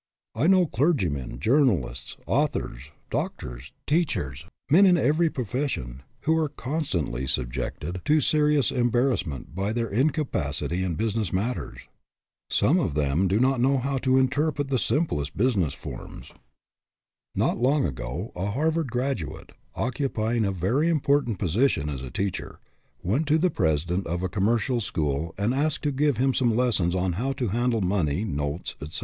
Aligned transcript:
I 0.33 0.47
know 0.47 0.65
clergymen, 0.65 1.37
journalists, 1.39 2.17
authors, 2.25 2.89
doctors, 3.11 3.71
teachers, 3.85 4.47
men 4.67 4.87
in 4.87 4.97
every 4.97 5.29
profession, 5.29 6.01
who 6.21 6.35
are 6.39 6.49
constantly 6.49 7.27
subjected 7.27 8.01
to 8.05 8.19
serious 8.19 8.71
em 8.71 8.77
i86 8.77 8.77
HAD 8.77 8.77
MONEY 8.81 8.89
BUT 9.03 9.09
LOST 9.09 9.21
IT 9.21 9.27
barrassment 9.29 9.53
by 9.55 9.71
their 9.73 9.89
incapacity 9.89 10.83
in 10.83 10.95
business 10.95 11.31
matters. 11.31 11.81
Some 12.49 12.79
of 12.79 12.95
them 12.95 13.27
do 13.27 13.39
not 13.39 13.61
know 13.61 13.77
how 13.77 13.99
to 13.99 14.17
interpret 14.17 14.69
the 14.69 14.79
simplest 14.79 15.37
business 15.37 15.75
forms. 15.75 16.31
Not 17.35 17.59
long 17.59 17.85
ago, 17.85 18.31
a 18.35 18.47
Harvard 18.47 18.89
graduate, 18.91 19.51
occupy 19.75 20.33
ing 20.35 20.45
a 20.45 20.51
very 20.51 20.89
important 20.89 21.37
position 21.37 21.89
as 21.89 22.01
a 22.01 22.09
teacher, 22.09 22.59
went 23.03 23.27
to 23.27 23.37
the 23.37 23.51
president 23.51 24.07
of 24.07 24.23
a 24.23 24.29
commercial 24.29 24.81
school 24.81 25.35
and 25.37 25.53
asked 25.53 25.85
him 25.85 25.91
to 25.91 25.95
give 26.03 26.17
him 26.17 26.33
some 26.33 26.55
lessons 26.57 26.95
on 26.95 27.13
how 27.21 27.33
to 27.33 27.49
handle 27.49 27.81
money, 27.81 28.25
notes, 28.25 28.73
etc. 28.81 28.99